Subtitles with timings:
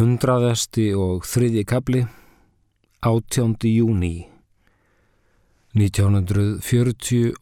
[0.00, 1.98] Hundraðasti og þriðji kabli,
[3.04, 3.68] 18.
[3.68, 4.24] júni,
[5.76, 7.36] 1944.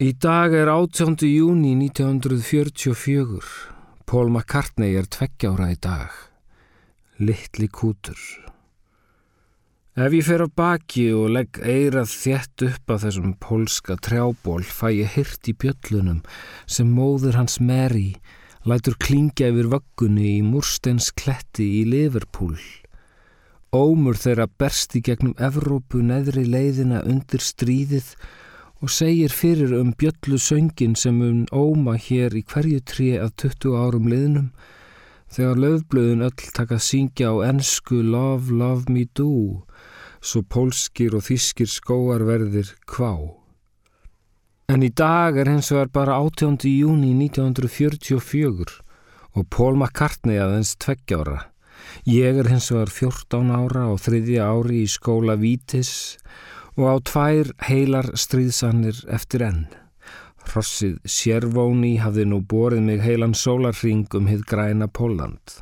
[0.00, 1.28] Í dag er 18.
[1.28, 3.44] júni 1944.
[4.08, 6.08] Paul McCartney er tveggjára í dag.
[7.20, 8.16] Littli kútur.
[9.92, 14.88] Ef ég fer á baki og legg eirað þétt upp að þessum pólska trjából fæ
[15.02, 16.24] ég hyrt í bjöllunum
[16.64, 18.16] sem móður hans Mary
[18.64, 22.56] lætur klingja yfir vöggunni í Múrsteins kletti í Liverpool.
[23.76, 28.14] Ómur þeirra berst í gegnum Evrópu neðri leiðina undir stríðið
[28.80, 33.76] og segir fyrir um bjöllu söngin sem um óma hér í hverju trí að 20
[33.84, 34.48] árum liðnum
[35.36, 39.64] þegar löfblöðun öll taka syngja á ennsku Love, Love Me Do
[40.24, 43.43] svo pólskir og þískir skóarverðir kvá.
[44.74, 46.64] En í dag er hens vegar bara 18.
[46.66, 48.72] júni 1944
[49.38, 51.44] og Paul McCartney aðeins tveggjára.
[52.10, 55.92] Ég er hens vegar 14 ára og þriðja ári í skóla Vítis
[56.74, 59.60] og á tvær heilar stríðsannir eftir enn.
[60.50, 65.60] Rossið Sjervóni hafði nú borið mig heilan sólarring um hitt græna Póland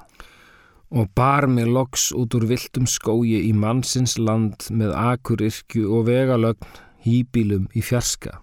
[0.89, 6.81] og bar mig loks út úr viltum skói í mannsins land með akurirkju og vegalögn
[7.05, 8.42] hýbílum í fjarska.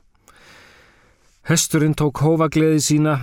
[1.50, 3.16] Hesturinn tók hófagleði sína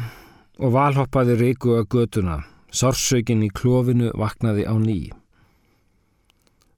[0.58, 2.40] og valhoppaði reiku að götuna.
[2.74, 4.96] Sársökin í klófinu vaknaði á ný.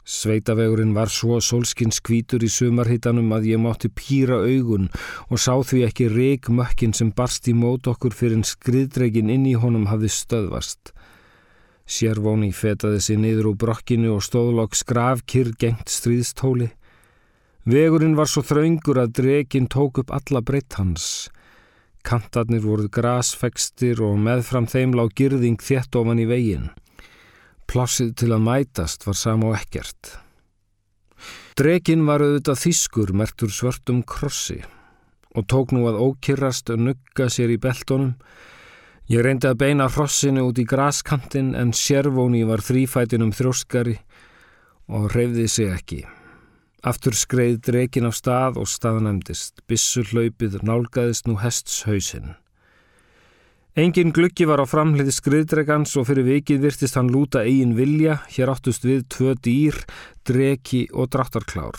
[0.05, 4.91] Sveitavegurinn var svo solskinn skvítur í sumarhittanum að ég mátti pýra augun
[5.31, 9.57] og sá því ekki reikmökkin sem barst í mót okkur fyrir en skriðdregin inn í
[9.57, 10.93] honum hafði stöðvast.
[11.89, 16.69] Sérvóni fetaði sig niður úr brokkinu og stóðlokk skrafkyrr gengt stríðstóli.
[17.65, 21.31] Vegurinn var svo þraungur að dregin tók upp alla breytt hans.
[22.07, 26.71] Kantarnir voruð grasfekstir og meðfram þeim lág girðing þétt ofan í veginn.
[27.69, 30.15] Plássið til að mætast var sama og ekkert.
[31.59, 34.61] Dregin var auðvitað þýskur mertur svörtum krossi
[35.35, 38.15] og tók nú að ókyrrast og nugga sér í beltonum.
[39.11, 43.99] Ég reyndi að beina hrossinu út í graskantin en sérvóni var þrýfætinum þróskari
[44.89, 46.01] og reyfði sig ekki.
[46.87, 49.65] Aftur skreið dregin af stað og staðnæmdist.
[49.67, 52.37] Bissur hlaupið nálgæðist nú hests hausinn.
[53.79, 58.51] Engin gluggi var á framhliði skriðdregans og fyrir vikið virtist hann lúta eigin vilja, hér
[58.55, 59.79] áttust við tvö dýr,
[60.27, 61.79] dreki og dráttarklár.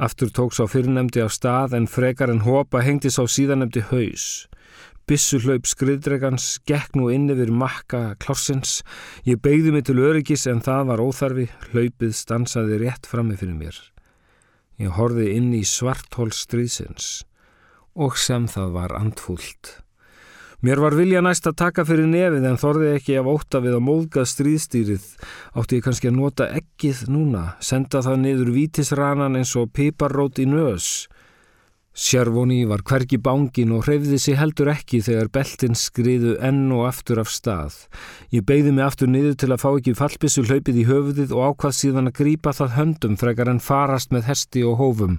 [0.00, 4.48] Aftur tóks á fyrirnemdi af stað en frekar en hopa hengtis á síðanemdi haus.
[5.10, 8.76] Bissu hlaup skriðdregans, gekk nú inn yfir makka klársins.
[9.26, 13.80] Ég beigði mig til öryggis en það var óþarfi, hlaupið stansaði rétt frammi fyrir mér.
[14.78, 17.24] Ég horfi inn í svarthól stríðsins
[17.98, 19.80] og sem það var andfúlt.
[20.62, 23.86] Mér var vilja næst að taka fyrir nefið en þorði ekki af óta við að
[23.88, 25.08] móðga stríðstýrið.
[25.58, 30.46] Átti ég kannski að nota ekkið núna, senda það niður vítisranan eins og piparrót í
[30.46, 31.08] nös.
[31.90, 37.18] Sjarvóni var hvergi bángin og hreyfði sig heldur ekki þegar beltin skriðu enn og aftur
[37.18, 37.74] af stað.
[38.30, 41.74] Ég beigði mig aftur niður til að fá ekki fallbissu hlaupið í höfuðið og ákvað
[41.80, 45.18] síðan að grípa það höndum frekar en farast með hesti og hófum.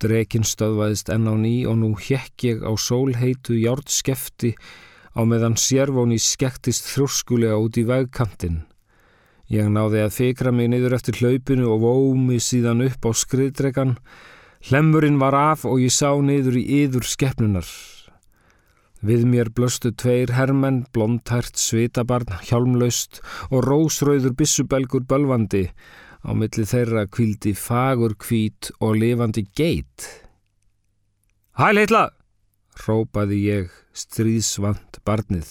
[0.00, 4.56] Drekinn stöðvaðist enn á ný og nú hjekk ég á sólheitu járnskefti
[5.12, 8.62] á meðan sérvóni skektist þrjóskulega út í vegkantin.
[9.52, 13.98] Ég náði að fikra mig niður eftir hlaupinu og vómi síðan upp á skriðdrekan.
[14.68, 17.66] Hlemurinn var af og ég sá niður í yður skeppnunar.
[19.02, 23.18] Við mér blöstu tveir hermenn, blondhært svitabarn, hjálmlaust
[23.50, 25.66] og rósröður bissubelgur bölvandi
[26.22, 30.06] Á milli þeirra kvíldi fagur kvít og lifandi geit.
[31.58, 32.04] Hæ leitla!
[32.86, 35.48] Rópaði ég stríðsvand barnið.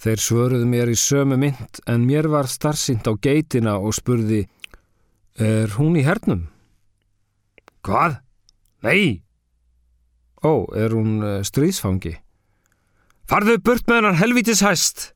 [0.00, 4.46] Þeir svöruðu mér í sömu mynd en mér var starfsint á geitina og spurði
[5.38, 6.48] Er hún í hernum?
[7.82, 8.20] Hvað?
[8.86, 9.22] Nei!
[10.42, 12.16] Ó, er hún uh, stríðsfangi?
[13.30, 15.12] Farðu burt með hann helvitis hæst!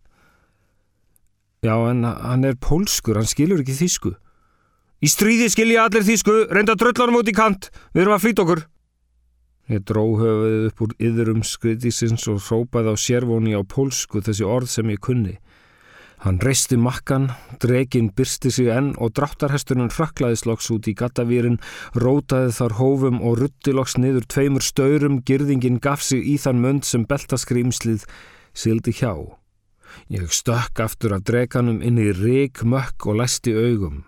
[1.67, 4.13] Já, en hann er pólskur, hann skilur ekki þýsku.
[5.03, 8.63] Í stríði skilja allir þýsku, reynda dröllanum út í kant, við erum að flýta okkur.
[9.67, 14.71] Ég dró höfuðið upp úr yðurum skriðisins og hrópaði á sérvóni á pólsku þessi orð
[14.71, 15.35] sem ég kunni.
[16.25, 17.29] Hann reisti makkan,
[17.61, 21.61] dregin byrsti sig enn og dráttarhesturinn hraklaðisloks út í gattavýrin,
[21.95, 27.05] rótaði þar hófum og ruttiloks niður tveimur staurum, girðingin gaf sig í þann mönd sem
[27.07, 28.09] beltaskrýmslið
[28.57, 29.13] sildi hjá.
[30.13, 34.05] Ég stökk aftur af dreganum inn í rík mökk og læsti augum.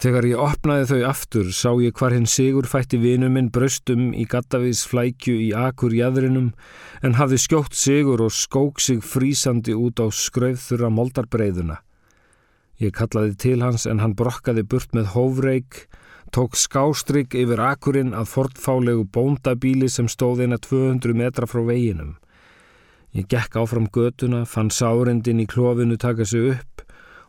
[0.00, 4.84] Þegar ég opnaði þau aftur sá ég hvar hinn sigur fætti vinuminn bröstum í gattavís
[4.88, 6.52] flækju í akur jæðrinum
[7.02, 11.80] en hafði skjótt sigur og skók sig frísandi út á skrauðþurra moldarbreiðuna.
[12.82, 15.84] Ég kallaði til hans en hann brokkaði burt með hófreik,
[16.34, 22.16] tók skástrygg yfir akurinn að fortfálegu bóndabíli sem stóð eina 200 metra frá veginum.
[23.14, 26.82] Ég gekk áfram götuna, fann sárendin í klófinu taka sig upp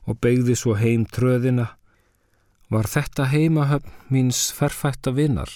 [0.09, 1.77] og beigði svo heim tröðina.
[2.73, 5.51] Var þetta heimahöfn míns ferfætta vinnar?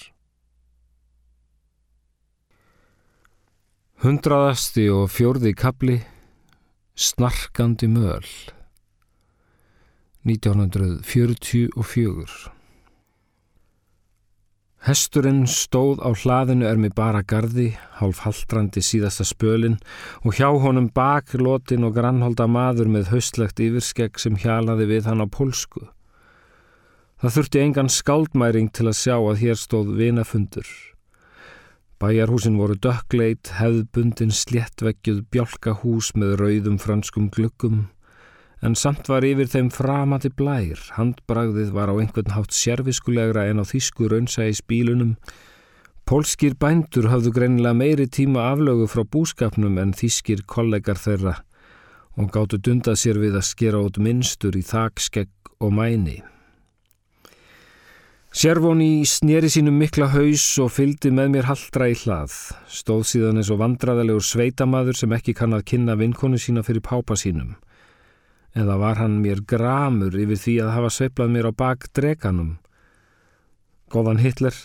[4.00, 5.98] Hundraðasti og fjórði kapli
[6.94, 8.24] Snarkandi möl
[10.30, 12.59] 1944
[14.80, 19.76] Hesturinn stóð á hlaðinu er með bara gardi, hálf haldrandi síðasta spölin
[20.24, 25.28] og hjá honum baklotin og grannholda maður með haustlegt yfirskegg sem hjalaði við hann á
[25.28, 25.84] pólsku.
[27.20, 30.70] Það þurfti engan skáldmæring til að sjá að hér stóð vinafundur.
[32.00, 37.90] Bæjarhúsin voru dökkleit, hefðbundin sléttveggjuð bjálkahús með rauðum franskum glukkum
[38.60, 43.64] en samt var yfir þeim framandi blær, handbragðið var á einhvern hátt sérfiskulegra en á
[43.64, 45.14] þýsku raunsægi spílunum.
[46.04, 51.38] Pólskir bændur hafðu greinilega meiri tíma aflögu frá búskapnum en þýskir kollegar þeirra
[52.18, 55.30] og gáttu dundað sér við að skera út minnstur í þakskegg
[55.62, 56.18] og mæni.
[58.30, 62.34] Sérvóni snýri sínum mikla haus og fyldi með mér haldra í hlað.
[62.70, 67.16] Stóð síðan eins og vandraðalegur sveitamaður sem ekki kann að kynna vinkonu sína fyrir pápa
[67.18, 67.56] sínum
[68.56, 72.56] eða var hann mér gramur yfir því að hafa sveiplað mér á bak dreganum.
[73.90, 74.56] Góðan Hitler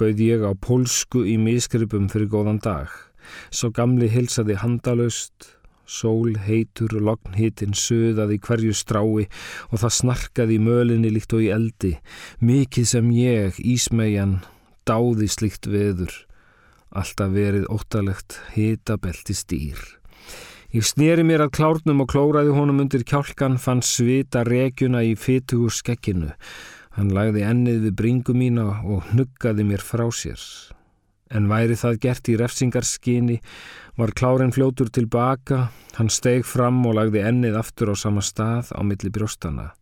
[0.00, 2.88] bauð ég á pólsku í miskripum fyrir góðan dag.
[3.52, 5.50] Svo gamli hilsaði handalöst,
[5.84, 9.26] sól, heitur, lognhittin söðaði hverju strái
[9.68, 11.94] og það snarkaði í mölinni líkt og í eldi.
[12.40, 14.40] Mikið sem ég, Ísmegjan,
[14.88, 16.14] dáði slikt veður.
[16.90, 19.99] Alltaf verið óttalegt hitabelti stýr.
[20.70, 25.72] Ég sneri mér að klárnum og klóraði honum undir kjálkan, fann svita regjuna í fytugur
[25.74, 26.28] skekkinu.
[26.94, 30.38] Hann lagði ennið við bringu mína og hnuggaði mér frá sér.
[31.34, 33.40] En væri það gert í refsingarskinni,
[33.98, 38.78] var klárin fljótur tilbaka, hann steg fram og lagði ennið aftur á sama stað á
[38.86, 39.72] milli brjóstana.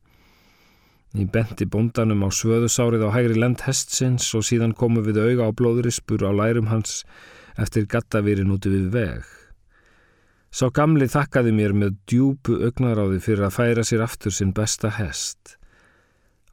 [1.13, 5.57] Ég benti bondanum á svöðusárið á hægri lend hestsins og síðan komu við auga á
[5.57, 7.03] blóðurispur á lærum hans
[7.61, 9.38] eftir gattavírin úti við veg.
[10.49, 15.59] Sá gamli þakkaði mér með djúbu augnaráði fyrir að færa sér aftur sinn besta hest.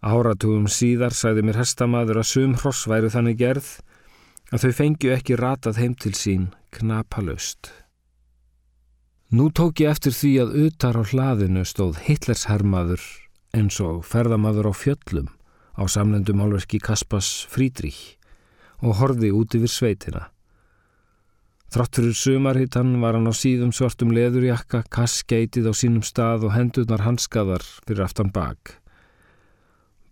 [0.04, 3.70] Áratugum síðar sagði mér hestamaður að sum hross væri þannig gerð
[4.52, 7.72] að þau fengju ekki ratað heim til sín knapalust.
[9.34, 13.02] Nú tók ég eftir því að utar á hlaðinu stóð Hitlers hermaður
[13.56, 15.32] eins og ferðamaður á fjöllum
[15.80, 18.20] á samlendum álverki Kaspas Frídrík
[18.84, 20.28] og horfi út yfir sveitina.
[21.74, 27.66] Þrátturur sumarhittan var hann á síðum svartum leðurjakka, kassgeitið á sínum stað og hendurnar hanskaðar
[27.86, 28.78] fyrir aftan bak.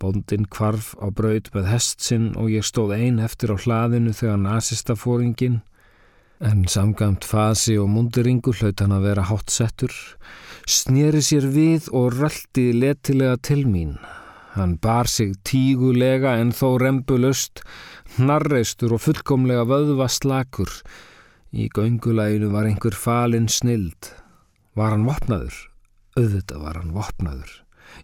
[0.02, 4.42] Bóndin kvarf á braud með hest sinn og ég stóð ein eftir á hlaðinu þegar
[4.42, 5.62] nazista fóringin,
[6.44, 9.94] en samgamt fasi og mundiringu hlaut hann að vera hátsettur,
[10.68, 13.96] snýri sér við og röldi letilega til mín.
[14.58, 17.64] Hann bar sig tígulega en þó rembulust,
[18.18, 20.70] hnarreistur og fullkomlega vöðva slakur,
[21.54, 24.08] Í göngulæginu var einhver falinn snild.
[24.74, 25.54] Var hann vopnaður?
[26.18, 27.52] Öðvitað var hann vopnaður.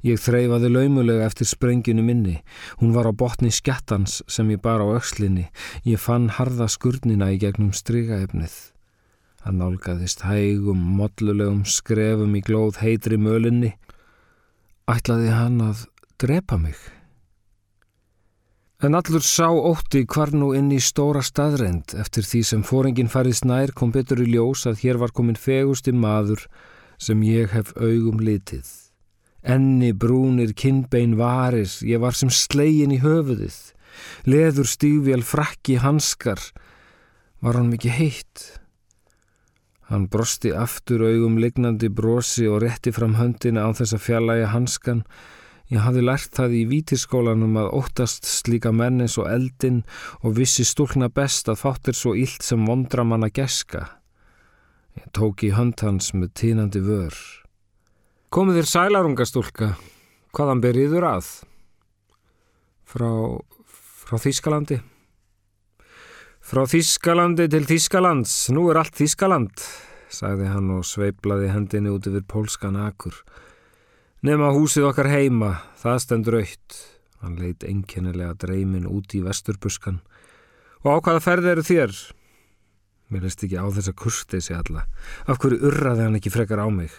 [0.05, 2.35] Ég þreyfaði laumulega eftir sprenginu minni.
[2.77, 5.47] Hún var á botni skjattans sem ég bar á aukslinni.
[5.81, 8.53] Ég fann harða skurnina í gegnum strygaefnið.
[9.41, 13.73] Hann nálgæðist hægum, modlulegum skrefum í glóð heitri mölinni.
[14.85, 15.87] Ætlaði hann að
[16.21, 16.77] drepa mig?
[18.79, 23.33] En allur sá ótti hvar nú inn í stóra staðrend eftir því sem fóringin farið
[23.41, 26.45] snær kom betur í ljós að hér var komin fegusti maður
[26.95, 28.69] sem ég hef augum litið.
[29.43, 33.57] Enni brúnir kinnbein varir, ég var sem slegin í höfuðið.
[34.23, 36.39] Leður stífjál frakki hanskar,
[37.43, 38.45] var hann mikið heitt.
[39.91, 45.03] Hann brosti aftur augum lignandi brosi og rétti fram höndina á þessa fjallæga hanskan
[45.69, 49.83] Ég hafði lært það í vítiskólanum að óttast slíka menn eins og eldin
[50.25, 53.83] og vissi stúlna best að fáttir svo illt sem vondra manna geska.
[54.97, 57.13] Ég tók í hönd hans með tínandi vör.
[58.33, 59.67] Komið þér sælarungastúlka,
[60.33, 61.29] hvaðan beriður að?
[62.89, 63.11] Frá,
[64.09, 64.79] frá Þískalandi?
[66.41, 69.61] Frá Þískalandi til Þískalands, nú er allt Þískaland.
[70.09, 73.13] sagði hann og sveiplaði hendinni út yfir pólskan akur.
[74.19, 76.79] Nefna húsið okkar heima, það stendur aukt.
[77.23, 80.01] Hann leitt enkennilega dreimin út í vesturbuskan.
[80.83, 81.93] Og á hvaða ferði eru þér?
[83.09, 84.83] Mér leist ekki á þessa kursteysi alla.
[85.23, 86.91] Af hverju urraði hann ekki frekar á mig?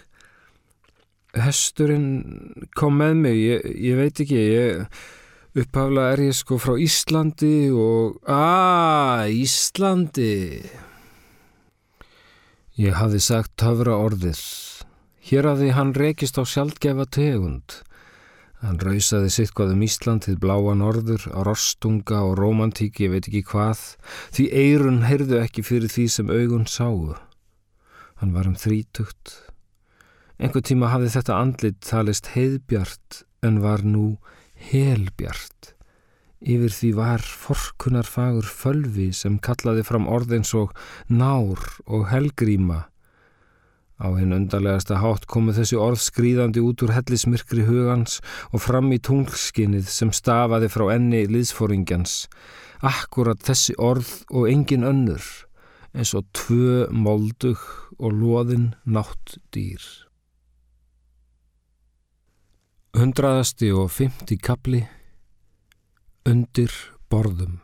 [1.36, 7.68] Hesturinn kom með mig, ég, ég veit ekki, ég upphafla er ég sko frá Íslandi
[7.68, 8.16] og...
[8.24, 10.64] Aaa, Íslandi!
[12.80, 14.40] Ég hafði sagt töfra orðið.
[15.20, 17.82] Hér hafði hann rekist á sjálfgefa tegund.
[18.64, 23.28] Hann rausaði sitt hvað um Ísland til bláa norður, á rostunga og romantík, ég veit
[23.28, 23.82] ekki hvað,
[24.36, 27.14] því eirun heyrðu ekki fyrir því sem augun sáu.
[28.20, 29.36] Hann var um þrítugt.
[30.40, 34.18] Engu tíma hafði þetta andlit talist heiðbjart en var nú
[34.72, 35.74] helbjart.
[36.40, 40.72] Yfir því var forkunarfagur fölvi sem kallaði fram orðins og
[41.12, 42.86] nár og helgríma
[44.00, 48.14] Á hinn undarlegasta hátt komu þessi orð skrýðandi út úr hellismyrkri hugans
[48.48, 52.24] og fram í tunglskinnið sem stafaði frá enni liðsfóringjans.
[52.80, 55.20] Akkurat þessi orð og engin önnur,
[55.92, 57.60] eins og tvö moldug
[58.00, 59.84] og loðin nátt dýr.
[62.96, 64.88] Hundraðasti og fymti kapli
[66.26, 66.72] Undir
[67.12, 67.60] borðum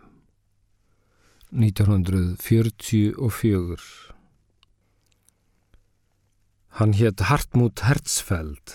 [1.56, 4.05] 1944
[6.76, 8.74] Hann hétt Hartmut Hertzfeld,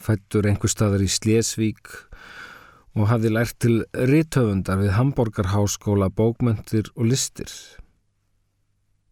[0.00, 1.90] fættur einhver staðar í Slesvík
[2.96, 7.52] og hafði lært til rítöfundar við Hamburgerháskóla bókmöntir og listir.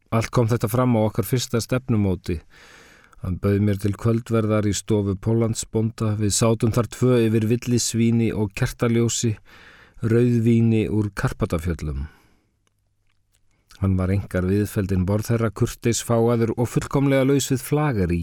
[0.09, 2.39] Allt kom þetta fram á okkar fyrsta stefnumóti.
[3.21, 8.55] Hann bauð mér til kvöldverðar í stofu Pólandsbonda við sátum þar tvö yfir villisvíni og
[8.57, 9.35] kertaljósi,
[10.01, 12.09] rauðvíni úr Karpatafjöllum.
[13.81, 18.23] Hann var engar viðfeldin borðherra, kurtis, fáaður og fullkomlega laus við flagar í.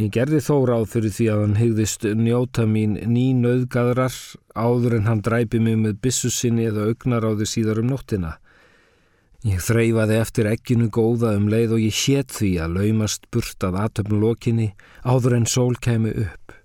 [0.00, 4.14] Ég gerði þó ráð fyrir því að hann hegðist njóta mín ný nöðgadrar
[4.56, 8.38] áður en hann dræpi mig með bissusinni eða augnaráði síðar um nóttina.
[9.44, 13.78] Ég þreyfaði eftir ekkinu góða um leið og ég hétt því að laumast burt að
[13.84, 14.68] atöfn lokinni
[15.04, 16.56] áður en sól kemi upp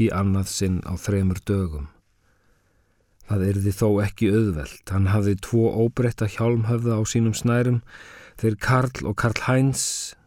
[0.00, 1.88] í annað sinn á þremur dögum.
[3.30, 4.90] Það erði þó ekki auðvelt.
[4.90, 7.76] Hann hafði tvo óbreytta hjálmhöfða á sínum snærum.
[8.42, 9.84] Þeir Karl og Karl Heinz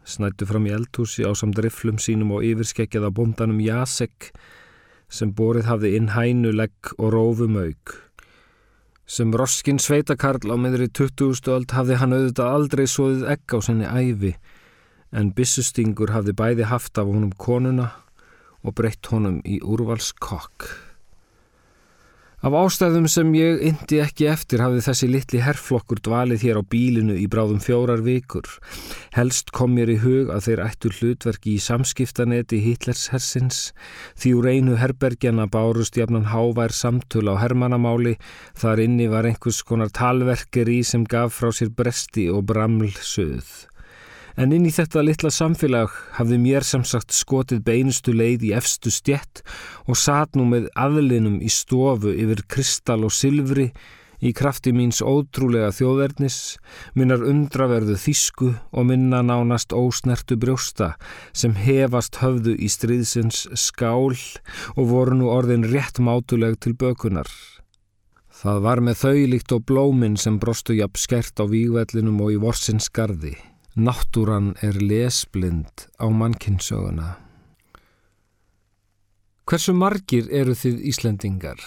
[0.08, 4.30] snættu fram í eldhúsi á samdriflum sínum og yfirskekkjaða bondanum Jasek
[5.12, 7.92] sem borið hafði inn hænulegg og rófumauk.
[9.04, 11.44] Sem roskin sveitakarl á meðri 20.
[11.52, 14.32] öld hafði hann auðvitað aldrei svoðið egg á senni æfi
[15.12, 17.90] en bissustingur hafði bæði haft af honum konuna
[18.64, 20.83] og breytt honum í úrvalskokk.
[22.44, 27.16] Af ástæðum sem ég indi ekki eftir hafði þessi litli herrflokkur dvalið hér á bílinu
[27.16, 28.44] í bráðum fjórar vikur.
[29.16, 33.70] Helst kom mér í hug að þeir ættu hlutverki í samskiptaneti Hitlershersins
[34.20, 38.18] því úr einu herbergjana bárust jafnan hávær samtöl á hermanamáli
[38.52, 43.72] þar inni var einhvers konar talverkeri sem gaf frá sér bresti og bramlsöð.
[44.34, 48.90] En inn í þetta litla samfélag hafði mér sem sagt skotið beinustu leið í efstu
[48.90, 49.44] stjett
[49.86, 53.68] og satt nú með aðlinum í stofu yfir kristal og silfri
[54.24, 56.56] í krafti míns ótrúlega þjóðverðnis,
[56.96, 60.94] minnar undraverðu þísku og minna nánast ósnertu brjósta
[61.36, 64.14] sem hefast höfðu í stríðsins skál
[64.74, 67.30] og voru nú orðin rétt mátuleg til bökunar.
[68.34, 72.40] Það var með þau líkt og blóminn sem brostu jafn skert á výgvellinum og í
[72.42, 73.36] vorsins gardi.
[73.74, 77.16] Náttúran er lesblind á mannkynsöguna.
[79.50, 81.58] Hversu margir eru þið Íslendingar?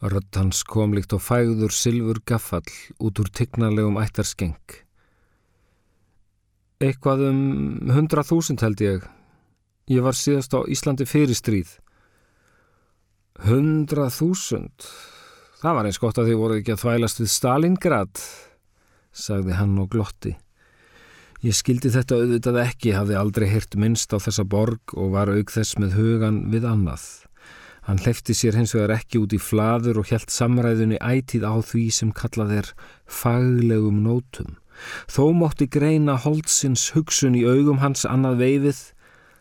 [0.00, 2.72] Rött hans kom líkt og fæður silfur gaffall
[3.04, 4.78] út úr tignarlegum ættarskeng.
[6.80, 7.44] Eitthvað um
[7.92, 9.04] hundra þúsund held ég.
[9.92, 11.76] Ég var síðast á Íslandi fyrir stríð.
[13.44, 14.88] Hundra þúsund?
[15.60, 18.26] Það var eins gott að þið voru ekki að þvælast við Stalingrad
[19.14, 20.34] sagði hann og glotti.
[21.44, 25.52] Ég skildi þetta auðvitað ekki, hafði aldrei hirt minnst á þessa borg og var auk
[25.52, 27.04] þess með hugan við annað.
[27.84, 31.84] Hann hleyfti sér hins vegar ekki út í flaður og helt samræðunni ætið á því
[31.92, 32.70] sem kallað er
[33.04, 34.54] faglegum nótum.
[35.04, 38.80] Þó mótti greina Holtzins hugsun í augum hans annað veifið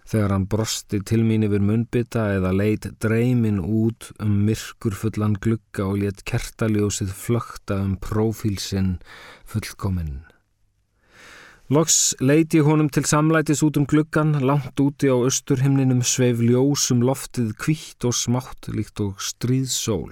[0.09, 5.87] þegar hann brosti til mín yfir munbytta eða leitt dreymin út um myrkur fullan glugga
[5.87, 8.97] og létt kertaljósið flökta um prófílsinn
[9.47, 10.21] fullkominn.
[11.71, 17.55] Loks leiti honum til samlætis út um gluggan, langt úti á austurhimninum sveif ljósum loftið
[17.55, 20.11] kvítt og smátt líkt og stríðsól.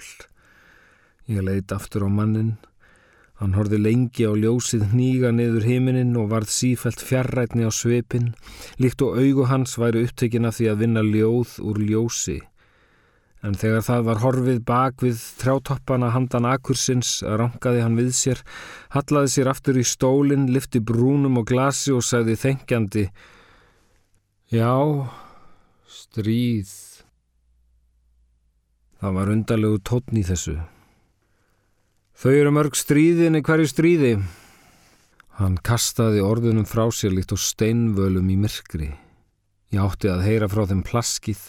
[1.28, 2.56] Ég leiti aftur á mannin.
[3.42, 8.36] Hann horfi lengi á ljósið hníga niður heiminin og varð sífælt fjarrætni á svipin,
[8.78, 12.38] líkt og augu hans væri upptökin af því að vinna ljóð úr ljósi.
[13.42, 18.44] En þegar það var horfið bak við trjátoppana handan akursins, rangaði hann við sér,
[18.94, 23.08] hallaði sér aftur í stólinn, lifti brúnum og glasi og sagði þengjandi
[24.52, 24.76] Já,
[25.90, 26.70] stríð.
[29.02, 30.60] Það var undarlegu tótn í þessu.
[32.22, 34.10] Þau eru mörg stríðin í hverju stríði.
[35.40, 38.92] Hann kastaði orðunum frá sér líkt og steinvölum í myrkri.
[39.74, 41.40] Ég átti að heyra frá þeim plaskið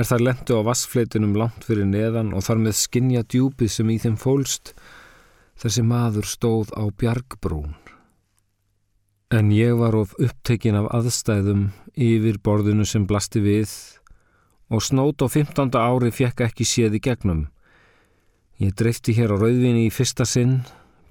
[0.00, 3.96] er þar lendu á vassfleitunum langt fyrir neðan og þar með skinja djúpið sem í
[4.06, 4.72] þeim fólst.
[5.60, 7.74] Þessi maður stóð á bjargbrún.
[9.36, 13.68] En ég var of upptekin af aðstæðum yfir borðinu sem blasti við
[14.72, 15.76] og snót á 15.
[15.76, 17.44] ári fjekk ekki séð í gegnum.
[18.56, 20.62] Ég dreifti hér á rauðvinni í fyrsta sinn,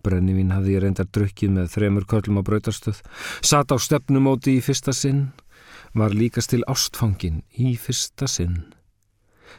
[0.01, 3.03] brennivín hafði ég reyndar drukkið með þremur köllum á brautastöð,
[3.45, 5.27] satt á stefnumóti í fyrsta sinn,
[5.93, 8.63] var líkast til ástfangin í fyrsta sinn.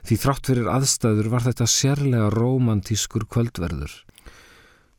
[0.03, 3.95] Því þrátt fyrir aðstæður var þetta sérlega romantískur kvöldverður.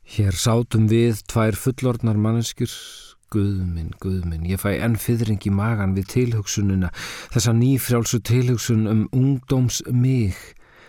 [0.08, 2.72] Hér sátum við tvær fullordnar manneskjur,
[3.36, 6.94] guðminn, guðminn, ég fæ enn fyrring í magan við tilhugsununa,
[7.36, 10.40] þessa nýfrjálsu tilhugsun um ungdóms mig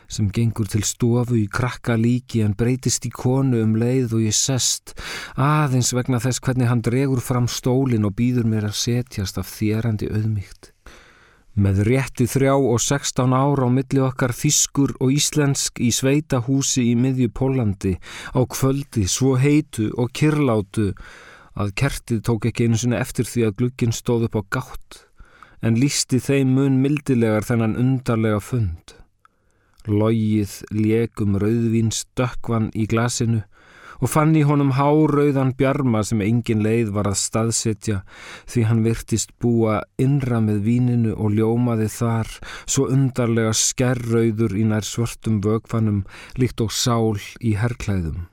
[0.09, 4.37] sem gengur til stofu í krakka líki en breytist í konu um leið og ég
[4.37, 4.95] sest,
[5.37, 10.09] aðeins vegna þess hvernig hann dregur fram stólin og býður mér að setjast af þérandi
[10.09, 10.73] auðmygt.
[11.59, 16.85] Með rétti þrjá og sextán ára á milli okkar þýskur og íslensk í sveita húsi
[16.93, 17.97] í miðju Pólandi
[18.31, 20.93] á kvöldi svo heitu og kirlátu
[21.59, 25.03] að kertið tók ekki einu sinni eftir því að glugginn stóð upp á gátt
[25.67, 28.98] en lísti þeim mun mildilegar þennan undarlega fund.
[29.87, 33.45] Lógið lékum rauðvins dökkvan í glasinu
[33.99, 38.01] og fann í honum hárauðan bjarma sem engin leið var að staðsetja
[38.51, 44.87] því hann virtist búa innra með víninu og ljómaði þar svo undarlega skerrauður í nær
[44.87, 46.05] svörtum vögfanum
[46.39, 48.29] líkt og sál í herrklæðum.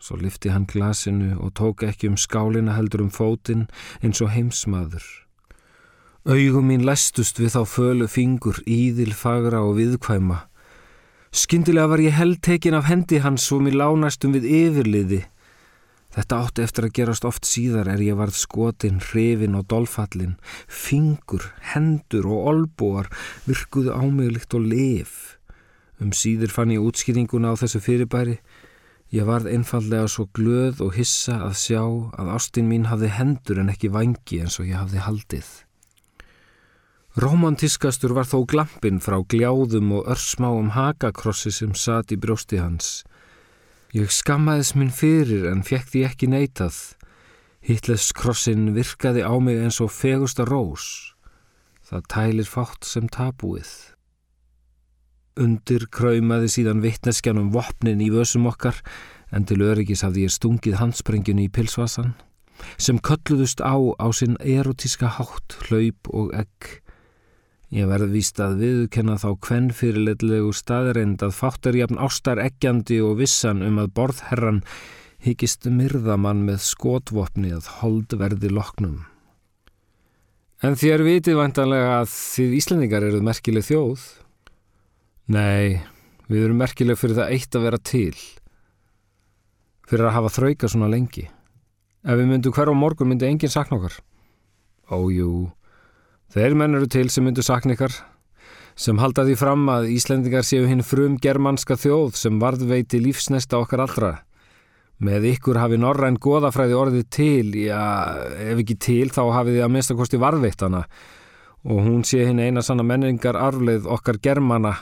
[0.00, 3.66] Svo lifti hann glasinu og tók ekki um skálina heldur um fótinn
[4.00, 5.04] eins og heimsmaður.
[6.28, 10.50] Augum mín læstust við þá fölu fingur, íðil, fagra og viðkvæma
[11.30, 15.20] Skyndilega var ég heldtekin af hendi hans og mér lánastum við yfirliði.
[16.10, 20.32] Þetta átti eftir að gerast oft síðar er ég varð skotin, hrifin og dolfallin.
[20.66, 23.12] Fingur, hendur og olbúar
[23.46, 25.14] virkuðu ámögulikt og lif.
[26.02, 28.40] Um síður fann ég útskýringuna á þessu fyrirbæri.
[29.14, 33.70] Ég varð einfallega svo glöð og hissa að sjá að ástinn mín hafði hendur en
[33.70, 35.50] ekki vangi eins og ég hafði haldið.
[37.18, 43.02] Romantiskastur var þó glampin frá gljáðum og örsmáum hakakrossi sem sati í brjósti hans.
[43.90, 46.76] Ég skammaðis minn fyrir en fekk því ekki neitað.
[47.66, 51.16] Hitleskrossin virkaði á mig eins og fegusta rós.
[51.82, 53.72] Það tælir fátt sem tabúið.
[55.34, 58.78] Undir kraumaði síðan vittneskjan um vopnin í vössum okkar
[59.34, 62.14] en til öryggis hafði ég stungið handsprengjunni í pilsvasan
[62.78, 66.84] sem kölluðust á á sinn erotíska hátt, hlaup og egg
[67.70, 72.98] Ég verði víst að viðkenna þá kvenn fyrirleitlegu staðreind að fátt er jafn ástar eggjandi
[73.06, 74.64] og vissan um að borðherran
[75.22, 79.04] hyggist myrðamann með skotvopni að hold verði loknum.
[80.66, 84.02] En þér vitið vantanlega að þið Íslandingar eruð merkileg þjóð?
[85.30, 85.78] Nei,
[86.26, 88.18] við erum merkileg fyrir það eitt að vera til.
[89.86, 91.28] Fyrir að hafa þrauka svona lengi.
[92.02, 94.02] Ef við myndum hver á morgun myndi enginn sakna okkar.
[94.90, 95.52] Ójú.
[96.30, 97.94] Þeir menn eru til sem myndu sakna ykkar,
[98.78, 103.82] sem halda því fram að Íslendingar séu hinn frum germanska þjóð sem varðveiti lífsnesta okkar
[103.82, 104.10] allra.
[105.02, 107.80] Með ykkur hafi norræn goðafræði orðið til, já,
[108.46, 110.84] ef ekki til þá hafið þið að mista kosti varðveittana
[111.60, 114.76] og hún sé hinn eina sanna menningar arfleið okkar germana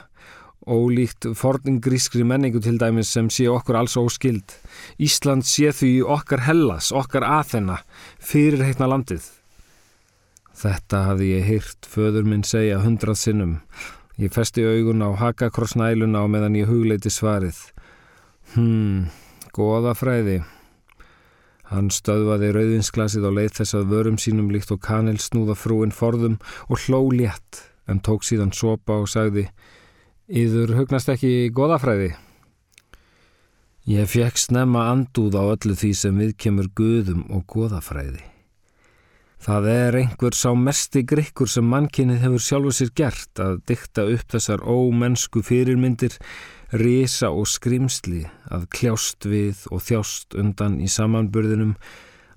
[0.69, 4.53] ólíkt forningrískri menningu til dæmis sem sé okkur alls óskild.
[5.01, 7.81] Ísland sé því okkar Hellas, okkar Aþena,
[8.21, 9.38] fyrir heitna landið.
[10.59, 13.59] Þetta hafði ég hýrt föður minn segja hundrað sinnum.
[14.19, 17.59] Ég festi augun á hakakrossnæluna og meðan ég hugleiti svarið.
[18.57, 19.07] Hmm,
[19.55, 20.41] goða fræði.
[21.69, 26.39] Hann stöðvaði rauðinsglasið og leið þess að vörum sínum líkt og kanil snúða frúin forðum
[26.67, 29.47] og hló létt en tók síðan sopa og sagði
[30.29, 32.11] Íður hugnast ekki goðafræði?
[33.89, 38.38] Ég fekk snemma andúð á öllu því sem við kemur guðum og goðafræði.
[39.39, 44.33] Það er einhver sá mesti grikkur sem mannkynnið hefur sjálfuð sér gert að dykta upp
[44.35, 46.17] þessar ómennsku fyrirmyndir
[46.75, 51.77] risa og skrimsli að kljást við og þjást undan í samanburðinum,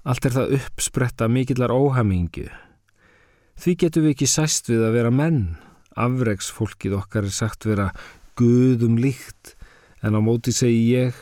[0.07, 2.47] allt er það uppspretta mikillar óhamingu.
[3.59, 5.41] Því getum við ekki sæst við að vera menn.
[5.99, 7.91] Afregsfólkið okkar er sagt vera
[8.39, 9.57] guðum líkt,
[10.01, 11.17] en á móti segi ég,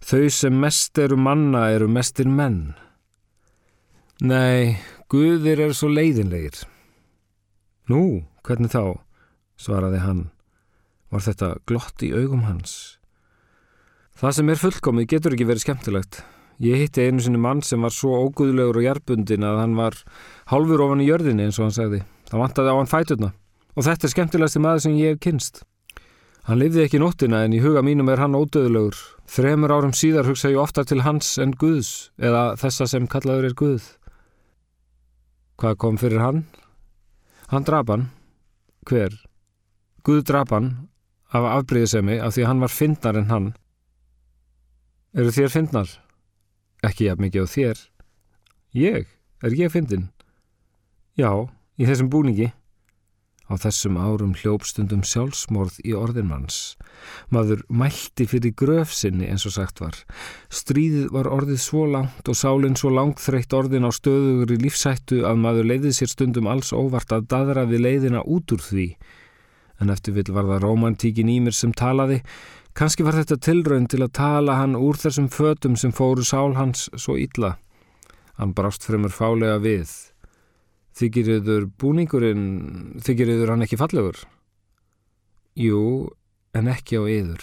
[0.00, 2.72] þau sem mest eru manna eru mestir menn.
[4.24, 4.80] Nei,
[5.12, 6.64] guðir eru svo leiðinleir.
[7.90, 8.98] Nú, hvernig þá?
[9.56, 10.22] svaraði hann.
[11.14, 12.96] Var þetta glott í augum hans?
[14.18, 16.18] Það sem er fullkomið getur ekki verið skemmtilegt.
[16.64, 19.98] Ég hitti einu sinni mann sem var svo óguðlegur og jærbundin að hann var
[20.50, 22.00] halfur ofan í jörðinni eins og hann segði.
[22.30, 23.30] Það vantaði á hann fæturna.
[23.76, 25.62] Og þetta er skemmtilegasti maður sem ég hef kynst.
[26.48, 28.98] Hann lifði ekki nóttina en í huga mínum er hann ódöðulegur.
[29.30, 33.56] Þremur árum síðar hugsa ég ofta til hans en Guðs eða þessa sem kallaður er
[33.58, 33.86] Guð.
[35.56, 36.42] Hvað kom fyrir hann?
[37.48, 38.10] Hann draf hann.
[38.86, 39.14] Hver?
[40.04, 40.68] Guð draf hann
[41.32, 43.46] af afbreyðisemi af því að hann var fyndnar en hann.
[45.16, 45.88] Eru þér fyndnar?
[46.84, 47.80] Ekki jafn mikið á þér.
[48.76, 49.08] Ég?
[49.42, 50.10] Er ég fyndin?
[51.16, 51.48] Já,
[51.80, 52.50] í þessum búningi.
[53.46, 56.74] Á þessum árum hljópstundum sjálfsmorð í orðinmanns.
[57.30, 60.00] Maður mælti fyrir gröfsinni eins og sagt var.
[60.50, 65.22] Stríðið var orðið svo langt og sálinn svo langt þreytt orðin á stöðugur í lífsættu
[65.30, 68.88] að maður leiði sér stundum alls óvart að dadra við leiðina út úr því.
[69.78, 72.22] En eftir vill var það romantíkin í mér sem talaði.
[72.76, 76.88] Kanski var þetta tilraun til að tala hann úr þessum fötum sem fóru sál hans
[76.98, 77.54] svo illa.
[78.36, 79.92] Hann brást fremur fálega við.
[80.96, 82.46] Þykir yfir búningurinn,
[83.04, 84.22] þykir yfir hann ekki fallegur?
[85.56, 86.08] Jú,
[86.56, 87.42] en ekki á yður.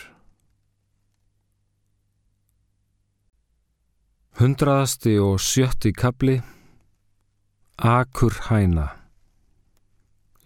[4.42, 6.40] Hundraðasti og sjötti kabli
[7.78, 8.88] Akur hæna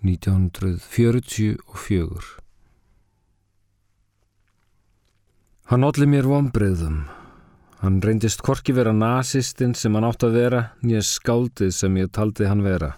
[0.04, 1.56] 1944
[5.72, 6.98] Hann olli mér vonbreiðum
[7.82, 12.48] Hann reyndist korki vera nazistinn sem hann átt að vera, nýja skáldið sem ég taldi
[12.50, 12.96] hann vera.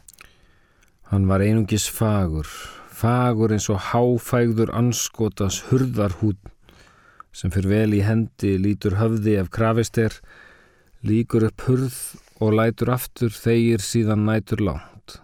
[1.11, 2.47] Hann var einungis fagur,
[2.93, 6.39] fagur eins og háfægður anskotas hurðarhút
[7.35, 10.15] sem fyrir vel í hendi lítur höfði ef krafist er,
[11.05, 11.97] líkur upp hurð
[12.39, 15.19] og lætur aftur þeir síðan nætur langt.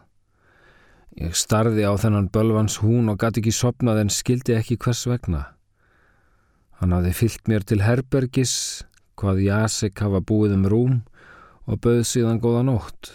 [1.16, 5.46] Ég starði á þennan bölvans hún og gæti ekki sopnað en skildi ekki hvers vegna.
[6.82, 8.84] Hann hafði fyllt mér til herbergis,
[9.20, 10.96] hvað Jasek hafa búið um rúm
[11.66, 13.12] og bauð síðan góða nótt,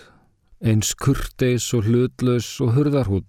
[0.60, 3.26] eins kurteis og hlutlaus og hurðarhún.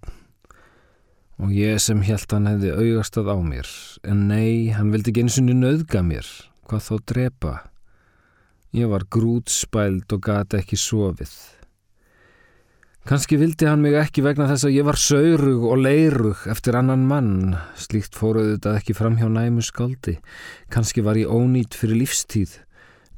[1.42, 3.68] Og ég sem held hann hefði augastað á mér,
[4.06, 6.28] en nei, hann vildi ekki eins og nöðga mér,
[6.68, 7.54] hvað þó drepa.
[8.72, 11.32] Ég var grútspæld og gati ekki sofið.
[13.02, 17.02] Kanski vildi hann mig ekki vegna þess að ég var saurug og leirug eftir annan
[17.10, 20.20] mann, slíkt fóruðu þetta ekki fram hjá næmu skaldi.
[20.70, 22.52] Kanski var ég ónýtt fyrir lífstíð.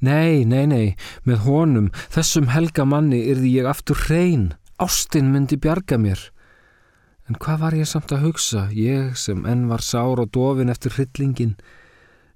[0.00, 0.86] Nei, nei, nei,
[1.28, 4.54] með honum, þessum helga manni yrði ég aftur hrein.
[4.80, 6.22] Ástinn myndi bjarga mér.
[7.28, 10.96] En hvað var ég samt að hugsa, ég sem enn var sár og dofin eftir
[10.96, 11.58] hryllingin?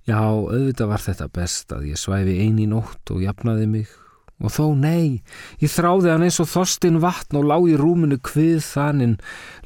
[0.05, 3.97] Já, auðvitað var þetta best að ég svæfi eini nótt og jafnaði mig
[4.39, 5.19] Og þó nei,
[5.59, 9.17] ég þráði hann eins og þorstinn vatn og lág í rúminu hvið þaninn,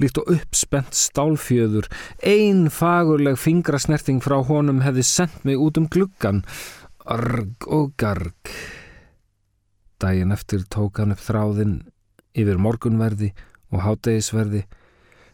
[0.00, 1.90] líkt og uppspennt stálfjöður.
[2.24, 6.40] Einn fagurleg fingrasnerting frá honum hefði sendt mig út um gluggan.
[7.04, 8.54] Arg og garg.
[10.00, 11.82] Dægin eftir tók hann upp þráðinn
[12.32, 13.34] yfir morgunverði
[13.72, 14.64] og hátegisverði.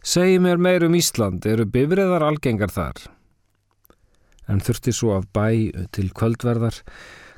[0.03, 3.07] Segji mér meir um Ísland, eru bifriðar algengar þar?
[4.49, 6.79] En þurfti svo af bæ til kvöldverðar,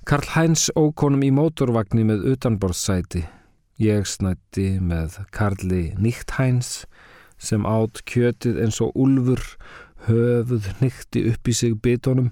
[0.02, 3.20] Karl Heinz ókonum í mótorvagni með utanborðsæti.
[3.78, 6.88] Ég snætti með Karli Nýtt Heinz
[7.38, 9.44] sem átt kjötið eins og ulfur,
[10.08, 12.32] höfuð nýtti upp í sig bitónum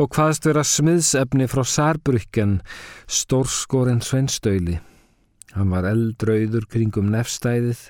[0.00, 2.62] og hvaðst vera smiðsefni frá Sarbrukken,
[3.04, 4.78] stórskóren svenstöili.
[5.52, 7.82] Hann var eldrauður kringum nefstæðið.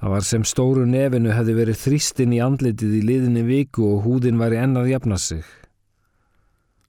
[0.00, 4.40] Það var sem stóru nefinu hefði verið þrýstinn í andlitið í liðinni viku og húðin
[4.40, 5.48] var í ennað jafna sig.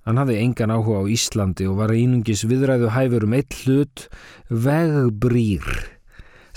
[0.07, 4.07] Hann hafði engan áhuga á Íslandi og var einungis viðræðu hæfur um eitt hlut
[4.49, 5.67] vegbrýr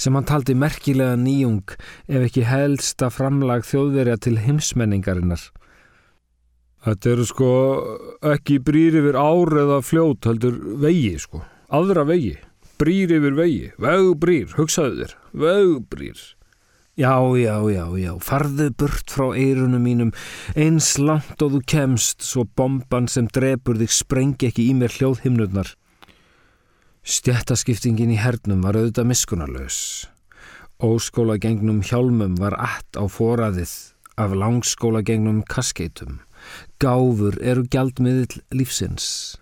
[0.00, 1.74] sem hann taldi merkilega nýjung
[2.09, 5.44] ef ekki helsta framlag þjóðverja til heimsmenningarinnar.
[6.85, 7.50] Þetta eru sko
[8.35, 12.35] ekki brýr yfir ár eða fljót heldur vegi sko, aðra vegi,
[12.80, 16.24] brýr yfir vegi, vegbrýr, hugsaðu þér, vegbrýr.
[16.94, 20.11] Já, já, já, já, farðu burt frá eirunum mínum,
[20.54, 25.72] eins langt og þú kemst, svo bomban sem drefur þig sprengi ekki í mér hljóðhimnurnar.
[27.02, 29.80] Stjættaskiptingin í hernum var auðvitað miskunarlaus.
[30.78, 33.74] Óskóla gengnum hjálmum var allt á foraðið
[34.14, 36.22] af langskóla gengnum kaskeitum.
[36.78, 39.35] Gáfur eru gjaldmiðil lífsins.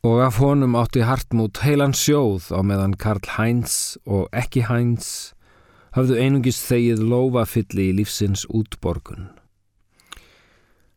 [0.00, 5.33] Og af honum átti Hartmút heilan sjóð á meðan Karl Heinz og ekki Heinz
[5.94, 9.30] hafðu einungis þegið lofafylli í lífsins útborgun.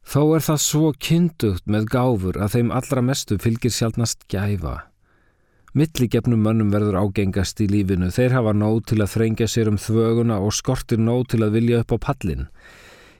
[0.08, 4.78] Þó er það svo kyndugt með gáfur að þeim allra mestu fylgir sjálfnast gæfa.
[5.78, 10.40] Milligefnum mönnum verður ágengast í lífinu, þeir hafa nóg til að þrengja sér um þvöguna
[10.42, 12.48] og skortir nóg til að vilja upp á pallin.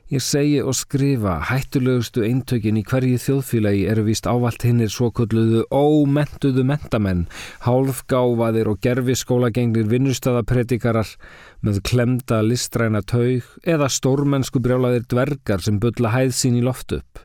[0.08, 5.66] Ég segi og skrifa, hættulegustu eintökin í hverju þjóðfélagi eru víst ávalt hinnir svo kulluðu
[5.68, 7.26] ómentuðu mentamenn,
[7.66, 11.12] hálfgáfaðir og gerfi skólagengnir vinnustæðapredikarar
[11.60, 17.20] með klemda listræna taug eða stórmennsku brjálaðir dvergar sem bylla hæð sín í loft upp.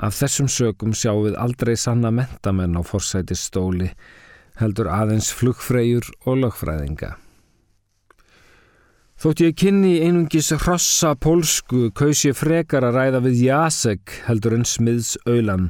[0.00, 3.92] Af þessum sögum sjáum við aldrei sanna mentamenn á forsætistóli,
[4.56, 7.18] heldur aðeins flugfreyjur og lögfræðinga.
[9.20, 14.62] Þótt ég kynni einungis hrossa pólsku kaus ég frekar að ræða við Jasek heldur en
[14.64, 15.66] smiðs auðlan.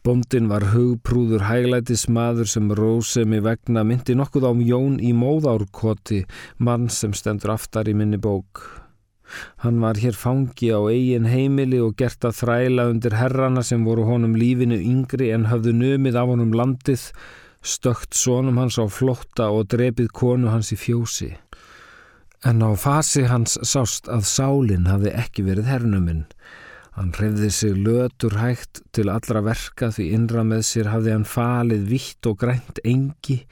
[0.00, 6.22] Bondin var hugprúður hæglætis maður sem rósemi vegna myndi nokkuð ám Jón í móðárkoti,
[6.56, 8.62] mann sem stendur aftar í minni bók.
[9.60, 14.08] Hann var hér fangi á eigin heimili og gert að þræla undir herrana sem voru
[14.08, 17.10] honum lífinu yngri en höfðu nömið af honum landið
[17.60, 21.34] stökt sónum hans á flotta og drepið konu hans í fjósi.
[22.44, 26.22] En á fasi hans sást að sálinn hafði ekki verið hernuminn.
[26.96, 31.84] Hann hrefði sig lötur hægt til allra verka því innra með sér hafði hann falið
[31.92, 33.42] vitt og grænt engi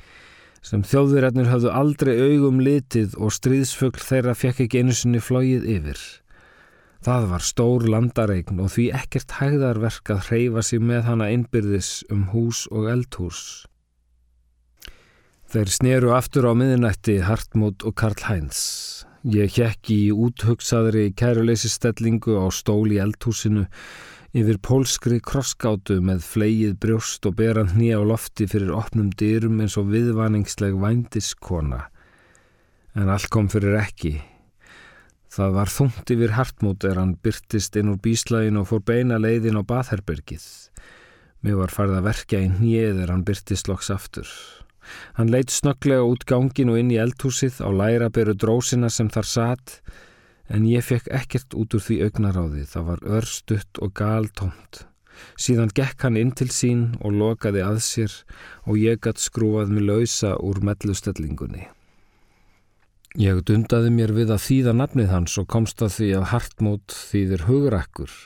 [0.64, 6.00] sem þjóðverðarnir hafðu aldrei augum litið og stríðsfögl þeirra fekk ekki einu sinni flóið yfir.
[7.04, 12.26] Það var stór landareign og því ekkert hægðarverk að hreyfa sig með hana innbyrðis um
[12.32, 13.42] hús og eldhús.
[15.48, 18.58] Þeir sneru aftur á miðinætti Hartmut og Karl Heinz.
[19.24, 23.62] Ég hekki í úthugsaðri kæruleysistellingu á stól í eldhúsinu
[24.36, 29.78] yfir pólskri krosskátu með fleið brjóst og beran hnýja á lofti fyrir opnum dyrum eins
[29.80, 31.80] og viðvaningsleg vændiskona.
[32.92, 34.18] En allt kom fyrir ekki.
[35.32, 39.56] Það var þungt yfir Hartmut er hann byrtist inn úr bíslægin og fór beina leiðin
[39.56, 40.44] á baðherbergið.
[41.40, 44.28] Mér var farið að verka í hnýið er hann byrtist loks aftur.
[45.18, 49.80] Hann leitt snögglega út gangin og inn í eldhúsið á læraberu drósina sem þar satt
[50.48, 52.66] en ég fekk ekkert út úr því augnaráði.
[52.68, 54.84] Það var örstutt og galtómt.
[55.38, 58.14] Síðan gekk hann inn til sín og lokaði að sér
[58.66, 61.66] og ég gatt skrúað mig lausa úr mellustellingunni.
[63.18, 67.46] Ég dundaði mér við að þýða nafnið hans og komst að því að hartmót þýðir
[67.48, 68.16] hugrakkur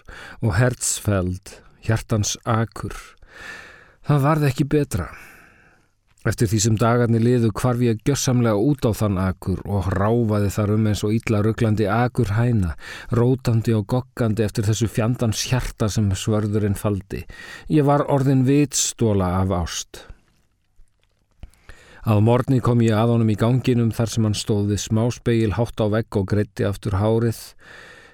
[0.42, 1.54] og hertsfeld,
[1.86, 2.96] hjartans akur.
[4.02, 5.06] Það varði ekki betra.
[6.22, 10.72] Eftir því sem dagarnir liðu kvarf ég gjörsamlega út á þann akur og ráfaði þar
[10.76, 12.76] um eins og ítla rugglandi akur hæna,
[13.10, 17.24] rótandi og goggandi eftir þessu fjandans hjarta sem svörðurinn faldi.
[17.66, 20.04] Ég var orðin vitstóla af ást.
[22.06, 25.86] Að morgni kom ég að honum í ganginum þar sem hann stóði smáspeil hátt á
[25.90, 27.40] vegg og greitti aftur hárið.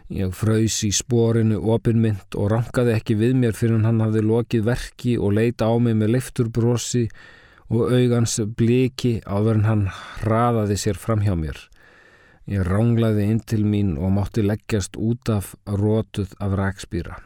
[0.08, 5.18] Ég fröys í spórinu opinmynd og rankaði ekki við mér fyrir hann hafði lokið verki
[5.20, 7.10] og leita á mig með leiftur brosi
[7.68, 9.86] og augans bliki áður en hann
[10.22, 11.58] hraðaði sér fram hjá mér.
[12.48, 17.18] Ég ránglaði inn til mín og mátti leggjast út af rótuð af rækspýra.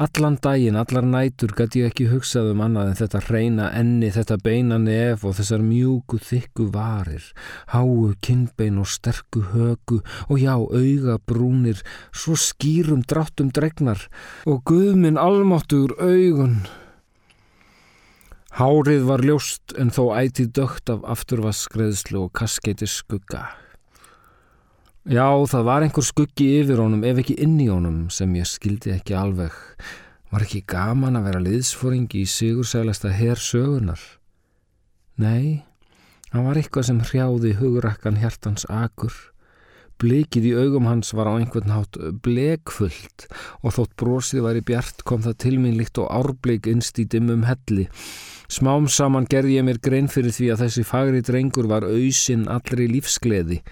[0.00, 4.38] Allan daginn, allar nætur gæti ég ekki hugsað um annað en þetta hreina enni, þetta
[4.40, 7.26] beina nef og þessar mjúku þykku varir,
[7.70, 14.08] háu kinnbein og sterku högu og já, auga brúnir, svo skýrum dráttum dregnar
[14.48, 16.62] og guðminn almáttur augun.
[18.52, 23.46] Hárið var ljóst en þó ætið dögt af afturvaskreðslu og kaskeiti skugga.
[25.08, 28.92] Já, það var einhver skuggi yfir honum ef ekki inn í honum sem ég skildi
[28.92, 29.56] ekki alveg.
[30.28, 34.04] Var ekki gaman að vera liðsfóringi í sigursælasta herr sögunar?
[35.16, 35.64] Nei,
[36.36, 39.16] hann var eitthvað sem hrjáði hugrakkan hjartans akur.
[40.00, 43.28] Blikið í augum hans var á einhvern hátt blekfullt
[43.62, 47.06] og þótt brosið var í bjart kom það til mín líkt og árbleik innst í
[47.06, 47.88] dimmum helli.
[48.52, 52.88] Smám saman gerði ég mér grein fyrir því að þessi fagri drengur var auðsinn allri
[52.90, 53.62] lífsgleði.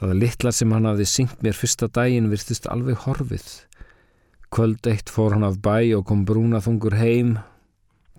[0.00, 3.46] Það litla sem hann hafði syngt mér fyrsta daginn virtist alveg horfið.
[4.50, 7.36] Kvöld eitt fór hann af bæ og kom brúnaþungur heim.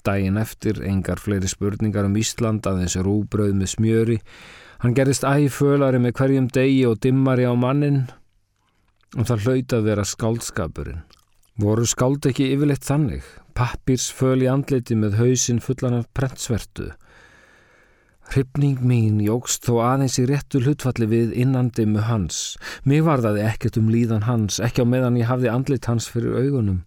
[0.06, 4.18] Daginn eftir engar fleiri spurningar um Ísland aðeins rúbröð með smjöri.
[4.82, 8.08] Hann gerðist æfölari með hverjum degi og dimmari á mannin
[9.18, 11.04] og það hlaut að vera skáldskapurinn.
[11.62, 13.26] Voru skáld ekki yfirleitt þannig?
[13.58, 16.92] pappirsföl í andliti með hausin fullan af prentsvertu.
[18.32, 22.56] Hrypning mín jógst þó aðeins í réttu hlutfalli við innandimmu hans.
[22.88, 26.82] Mér varðaði ekkert um líðan hans, ekki á meðan ég hafði andlit hans fyrir augunum.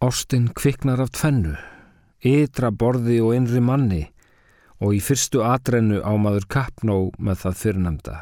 [0.00, 1.54] Ástin kviknar af tvennu,
[2.24, 4.02] ytra borði og innri manni
[4.84, 8.16] og í fyrstu atrennu á maður kappnó með það fyrirnemda.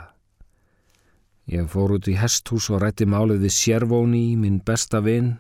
[1.51, 5.35] Ég fór út í hesthús og rætti málið við sérvóni, minn besta vinn.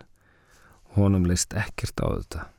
[0.98, 2.51] Honum leist ekkert á þetta.